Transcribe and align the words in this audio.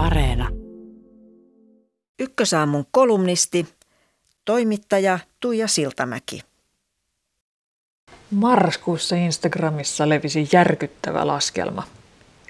Areena. 0.00 0.48
Ykkösaamun 2.18 2.86
kolumnisti, 2.90 3.66
toimittaja 4.44 5.18
Tuija 5.40 5.68
Siltamäki. 5.68 6.42
Marraskuussa 8.30 9.16
Instagramissa 9.16 10.08
levisi 10.08 10.48
järkyttävä 10.52 11.26
laskelma. 11.26 11.82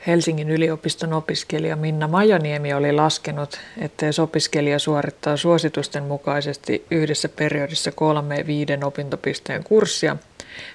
Helsingin 0.06 0.50
yliopiston 0.50 1.12
opiskelija 1.12 1.76
Minna 1.76 2.08
Majaniemi 2.08 2.74
oli 2.74 2.92
laskenut, 2.92 3.60
että 3.78 4.06
jos 4.06 4.18
opiskelija 4.18 4.78
suorittaa 4.78 5.36
suositusten 5.36 6.04
mukaisesti 6.04 6.86
yhdessä 6.90 7.28
periodissa 7.28 7.92
kolme 7.92 8.44
viiden 8.46 8.84
opintopisteen 8.84 9.64
kurssia, 9.64 10.16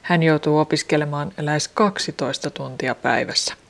hän 0.02 0.24
joutuu 0.24 0.58
opiskelemaan 0.58 1.32
lähes 1.38 1.68
12 1.68 2.50
tuntia 2.50 2.96
päivässä. 2.96 3.65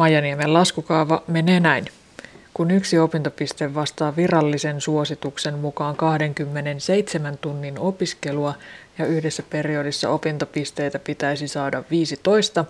Majaniemen 0.00 0.54
laskukaava 0.54 1.22
menee 1.26 1.60
näin. 1.60 1.84
Kun 2.54 2.70
yksi 2.70 2.98
opintopiste 2.98 3.74
vastaa 3.74 4.16
virallisen 4.16 4.80
suosituksen 4.80 5.58
mukaan 5.58 5.96
27 5.96 7.38
tunnin 7.38 7.78
opiskelua 7.78 8.54
ja 8.98 9.06
yhdessä 9.06 9.42
periodissa 9.50 10.10
opintopisteitä 10.10 10.98
pitäisi 10.98 11.48
saada 11.48 11.84
15, 11.90 12.64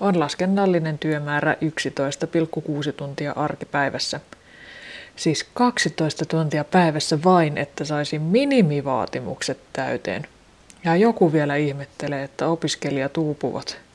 on 0.00 0.20
laskennallinen 0.20 0.98
työmäärä 0.98 1.56
11,6 2.86 2.92
tuntia 2.92 3.32
arkipäivässä. 3.36 4.20
Siis 5.16 5.46
12 5.54 6.24
tuntia 6.24 6.64
päivässä 6.64 7.18
vain, 7.24 7.58
että 7.58 7.84
saisi 7.84 8.18
minimivaatimukset 8.18 9.58
täyteen. 9.72 10.26
Ja 10.84 10.96
joku 10.96 11.32
vielä 11.32 11.56
ihmettelee, 11.56 12.22
että 12.22 12.46
opiskelijat 12.46 13.16
uupuvat. 13.16 13.87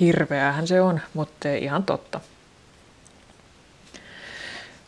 Hirveähän 0.00 0.66
se 0.66 0.80
on, 0.80 1.00
mutta 1.14 1.48
ihan 1.48 1.84
totta. 1.84 2.20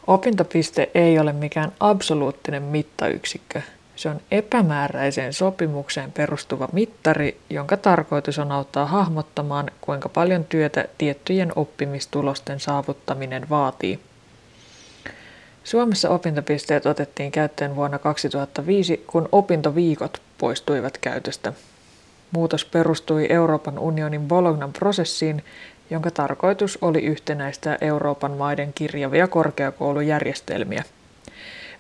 Opintopiste 0.07 0.91
ei 0.95 1.19
ole 1.19 1.33
mikään 1.33 1.73
absoluuttinen 1.81 2.63
mittayksikkö. 2.63 3.63
Se 3.97 4.09
on 4.09 4.21
epämääräiseen 4.31 5.33
sopimukseen 5.33 6.13
perustuva 6.13 6.69
mittari, 6.73 7.41
jonka 7.51 7.77
tarkoitus 7.77 8.39
on 8.39 8.53
auttaa 8.53 8.87
hahmottamaan, 8.87 9.71
kuinka 9.81 10.09
paljon 10.09 10.45
työtä 10.45 10.85
tiettyjen 10.99 11.53
oppimistulosten 11.57 12.61
saavuttaminen 12.61 13.49
vaatii. 13.51 14.01
Suomessa 15.65 16.11
opintopisteet 16.11 16.87
otettiin 16.87 17.33
käyttöön 17.33 17.77
vuonna 17.77 17.99
2005, 17.99 19.05
kun 19.07 19.29
opintoviikot 19.33 20.23
poistuivat 20.39 20.99
käytöstä. 20.99 21.53
Muutos 22.31 22.65
perustui 22.65 23.27
Euroopan 23.31 23.79
unionin 23.79 24.29
Bolognan 24.29 24.73
prosessiin, 24.73 25.45
jonka 25.91 26.11
tarkoitus 26.11 26.79
oli 26.83 27.03
yhtenäistää 27.03 27.79
Euroopan 27.81 28.33
maiden 28.33 28.73
kirjavia 28.73 29.29
korkeakoulujärjestelmiä. 29.29 30.85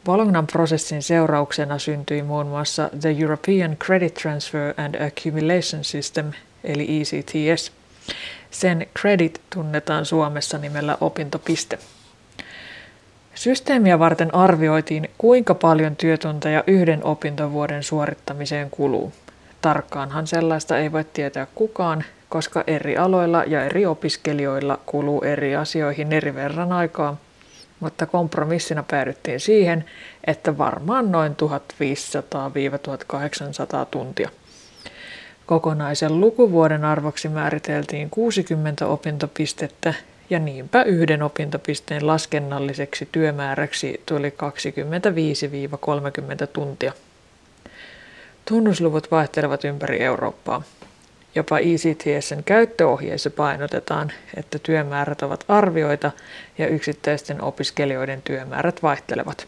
Bolognan 0.04 0.46
prosessin 0.46 1.02
seurauksena 1.02 1.78
syntyi 1.78 2.22
muun 2.22 2.46
muassa 2.46 2.90
The 3.00 3.16
European 3.18 3.76
Credit 3.76 4.14
Transfer 4.14 4.74
and 4.76 4.94
Accumulation 4.94 5.84
System, 5.84 6.32
eli 6.64 7.00
ECTS. 7.00 7.72
Sen 8.50 8.86
credit 9.00 9.40
tunnetaan 9.54 10.06
Suomessa 10.06 10.58
nimellä 10.58 10.98
opintopiste. 11.00 11.78
Systeemiä 13.34 13.98
varten 13.98 14.34
arvioitiin, 14.34 15.10
kuinka 15.18 15.54
paljon 15.54 15.96
työtunteja 15.96 16.64
yhden 16.66 17.04
opintovuoden 17.04 17.82
suorittamiseen 17.82 18.70
kuluu. 18.70 19.12
Tarkkaanhan 19.60 20.26
sellaista 20.26 20.78
ei 20.78 20.92
voi 20.92 21.04
tietää 21.04 21.46
kukaan, 21.54 22.04
koska 22.28 22.64
eri 22.66 22.96
aloilla 22.96 23.44
ja 23.44 23.64
eri 23.64 23.86
opiskelijoilla 23.86 24.78
kuluu 24.86 25.22
eri 25.22 25.56
asioihin 25.56 26.12
eri 26.12 26.34
verran 26.34 26.72
aikaa, 26.72 27.16
mutta 27.80 28.06
kompromissina 28.06 28.84
päädyttiin 28.90 29.40
siihen, 29.40 29.84
että 30.24 30.58
varmaan 30.58 31.12
noin 31.12 31.32
1500-1800 31.32 31.36
tuntia. 33.90 34.30
Kokonaisen 35.46 36.20
lukuvuoden 36.20 36.84
arvoksi 36.84 37.28
määriteltiin 37.28 38.10
60 38.10 38.86
opintopistettä 38.86 39.94
ja 40.30 40.38
niinpä 40.38 40.82
yhden 40.82 41.22
opintopisteen 41.22 42.06
laskennalliseksi 42.06 43.08
työmääräksi 43.12 44.02
tuli 44.06 44.34
25-30 46.44 46.46
tuntia. 46.52 46.92
Tunnusluvut 48.50 49.10
vaihtelevat 49.10 49.64
ympäri 49.64 50.02
Eurooppaa. 50.02 50.62
Jopa 51.34 51.58
ECTSn 51.58 52.44
käyttöohjeissa 52.44 53.30
painotetaan, 53.30 54.12
että 54.36 54.58
työmäärät 54.58 55.22
ovat 55.22 55.44
arvioita 55.48 56.10
ja 56.58 56.66
yksittäisten 56.66 57.42
opiskelijoiden 57.42 58.22
työmäärät 58.22 58.82
vaihtelevat. 58.82 59.46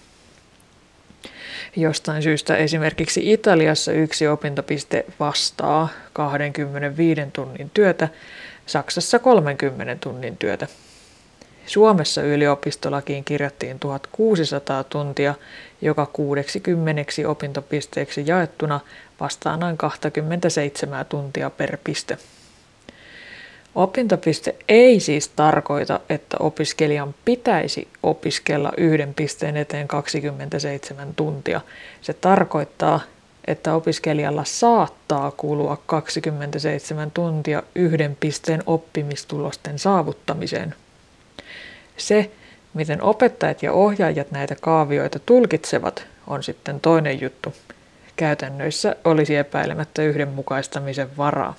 Jostain 1.77 2.23
syystä 2.23 2.57
esimerkiksi 2.57 3.33
Italiassa 3.33 3.93
yksi 3.93 4.29
opintopiste 4.29 5.05
vastaa 5.21 5.89
25 6.13 7.21
tunnin 7.33 7.71
työtä, 7.75 8.09
Saksassa 8.67 9.19
30 9.19 9.97
tunnin 10.01 10.37
työtä. 10.37 10.67
Suomessa 11.67 12.23
yliopistolakiin 12.23 13.25
kirjattiin 13.25 13.79
1600 13.79 14.85
tuntia, 14.85 15.35
joka 15.83 16.07
60 16.07 17.03
opintopisteeksi 17.29 18.25
jaettuna 18.27 18.81
vastaa 19.21 19.57
noin 19.57 19.77
27 19.77 21.07
tuntia 21.07 21.51
per 21.51 21.79
piste. 21.85 22.19
Opintopiste 23.75 24.57
ei 24.69 25.01
siis 25.01 25.29
tarkoita, 25.29 26.01
että 26.09 26.37
opiskelijan 26.41 27.15
pitäisi 27.25 27.89
opiskella 28.03 28.73
yhden 28.77 29.15
pisteen 29.15 29.57
eteen 29.57 29.89
27 29.89 31.15
tuntia. 31.15 31.61
Se 32.01 32.13
tarkoittaa, 32.13 33.01
että 33.47 33.75
opiskelijalla 33.75 34.45
saattaa 34.45 35.31
kulua 35.31 35.83
27 35.87 37.11
tuntia 37.11 37.63
yhden 37.75 38.17
pisteen 38.21 38.63
oppimistulosten 38.67 39.79
saavuttamiseen. 39.79 40.75
Se, 41.97 42.31
miten 42.75 43.03
opettajat 43.03 43.63
ja 43.63 43.73
ohjaajat 43.73 44.31
näitä 44.31 44.57
kaavioita 44.61 45.19
tulkitsevat, 45.19 46.07
on 46.27 46.43
sitten 46.43 46.81
toinen 46.81 47.21
juttu. 47.21 47.55
Käytännöissä 48.17 48.97
olisi 49.05 49.37
epäilemättä 49.37 50.03
yhdenmukaistamisen 50.03 51.17
varaa. 51.17 51.55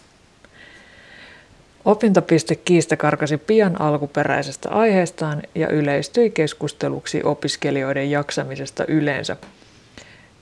Opintopiste 1.86 2.56
kiista 2.56 2.98
karkasi 2.98 3.38
pian 3.38 3.82
alkuperäisestä 3.82 4.70
aiheestaan 4.70 5.42
ja 5.56 5.70
yleistyi 5.70 6.30
keskusteluksi 6.30 7.22
opiskelijoiden 7.24 8.12
jaksamisesta 8.12 8.86
yleensä. 8.88 9.38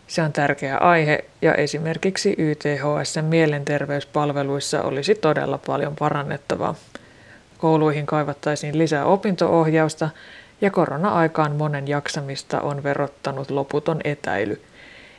Se 0.07 0.21
on 0.21 0.33
tärkeä 0.33 0.77
aihe 0.77 1.25
ja 1.41 1.55
esimerkiksi 1.55 2.35
YTHS 2.37 3.15
mielenterveyspalveluissa 3.21 4.81
olisi 4.81 5.15
todella 5.15 5.59
paljon 5.67 5.95
parannettavaa. 5.99 6.75
Kouluihin 7.61 8.05
kaivattaisiin 8.05 8.77
lisää 8.77 9.05
opintoohjausta 9.05 10.09
ja 10.61 10.71
korona-aikaan 10.71 11.55
monen 11.55 11.87
jaksamista 11.87 12.61
on 12.61 12.83
verottanut 12.83 13.51
loputon 13.51 14.01
etäily. 14.03 14.61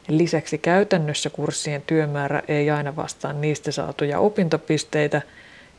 Lisäksi 0.09 0.59
käytännössä 0.59 1.31
kurssien 1.31 1.83
työmäärä 1.87 2.43
ei 2.49 2.71
aina 2.71 2.97
vastaa 2.97 3.33
niistä 3.33 3.73
saatuja 3.73 4.19
opintopisteitä 4.19 5.23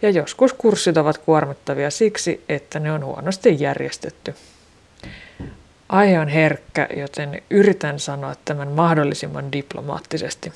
ja 0.02 0.09
joskus 0.09 0.53
kurssit 0.53 0.97
ovat 0.97 1.18
kuormittavia 1.18 1.90
siksi, 1.90 2.44
että 2.50 2.79
ne 2.79 2.91
on 2.91 3.06
huonosti 3.06 3.56
järjestetty. 3.59 4.35
Aihe 5.90 6.19
on 6.19 6.28
herkkä, 6.28 6.88
joten 6.97 7.41
yritän 7.50 8.00
sanoa 8.00 8.35
tämän 8.46 8.68
mahdollisimman 8.68 9.52
diplomaattisesti. 9.52 10.53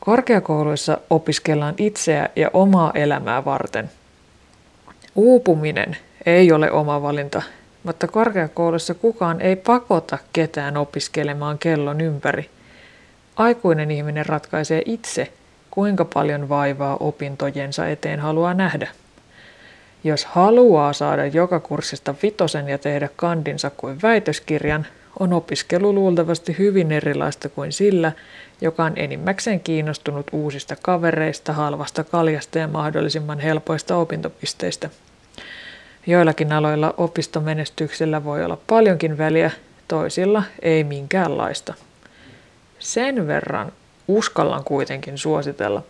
Korkeakouluissa 0.00 0.98
opiskellaan 1.10 1.74
itseä 1.78 2.28
ja 2.36 2.50
omaa 2.52 2.92
elämää 2.94 3.44
varten– 3.44 3.90
Uupuminen 5.18 5.96
ei 6.26 6.52
ole 6.52 6.70
oma 6.72 7.02
valinta, 7.02 7.42
mutta 7.82 8.06
korkeakoulussa 8.06 8.94
kukaan 8.94 9.40
ei 9.40 9.56
pakota 9.56 10.18
ketään 10.32 10.76
opiskelemaan 10.76 11.58
kellon 11.58 12.00
ympäri. 12.00 12.50
Aikuinen 13.36 13.90
ihminen 13.90 14.26
ratkaisee 14.26 14.82
itse, 14.84 15.32
kuinka 15.70 16.04
paljon 16.04 16.48
vaivaa 16.48 16.96
opintojensa 17.00 17.88
eteen 17.88 18.20
haluaa 18.20 18.54
nähdä. 18.54 18.88
Jos 20.04 20.24
haluaa 20.24 20.92
saada 20.92 21.26
joka 21.26 21.60
kurssista 21.60 22.14
vitosen 22.22 22.68
ja 22.68 22.78
tehdä 22.78 23.08
kandinsa 23.16 23.70
kuin 23.70 24.02
väitöskirjan, 24.02 24.86
on 25.20 25.32
opiskelu 25.32 25.92
luultavasti 25.92 26.58
hyvin 26.58 26.92
erilaista 26.92 27.48
kuin 27.48 27.72
sillä, 27.72 28.12
joka 28.60 28.84
on 28.84 28.92
enimmäkseen 28.96 29.60
kiinnostunut 29.60 30.26
uusista 30.32 30.76
kavereista, 30.82 31.52
halvasta 31.52 32.04
kaljasta 32.04 32.58
ja 32.58 32.68
mahdollisimman 32.68 33.40
helpoista 33.40 33.96
opintopisteistä. 33.96 34.90
Joillakin 36.08 36.52
aloilla 36.52 36.94
opistomenestyksellä 36.96 38.24
voi 38.24 38.44
olla 38.44 38.58
paljonkin 38.66 39.18
väliä, 39.18 39.50
toisilla 39.88 40.42
ei 40.62 40.84
minkäänlaista. 40.84 41.74
Sen 42.78 43.26
verran 43.26 43.72
uskallan 44.08 44.64
kuitenkin 44.64 45.18
suositella, 45.18 45.82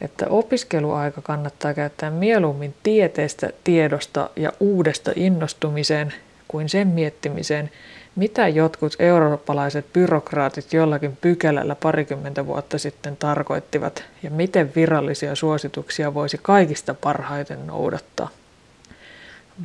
että 0.00 0.26
opiskeluaika 0.28 1.22
kannattaa 1.22 1.74
käyttää 1.74 2.10
mieluummin 2.10 2.74
tieteestä, 2.82 3.50
tiedosta 3.64 4.30
ja 4.36 4.52
uudesta 4.60 5.12
innostumiseen 5.16 6.14
kuin 6.48 6.68
sen 6.68 6.88
miettimiseen, 6.88 7.70
mitä 8.16 8.48
jotkut 8.48 8.96
eurooppalaiset 8.98 9.92
byrokraatit 9.92 10.72
jollakin 10.72 11.16
pykälällä 11.20 11.74
parikymmentä 11.74 12.46
vuotta 12.46 12.78
sitten 12.78 13.16
tarkoittivat 13.16 14.04
ja 14.22 14.30
miten 14.30 14.72
virallisia 14.76 15.34
suosituksia 15.34 16.14
voisi 16.14 16.38
kaikista 16.42 16.94
parhaiten 16.94 17.66
noudattaa. 17.66 18.28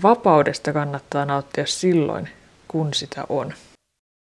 Vapaudesta 0.04 0.74
kannattaa 0.74 1.26
nauttia 1.26 1.66
silloin, 1.66 2.30
kun 2.68 2.94
sitä 2.94 3.24
on. 3.30 3.54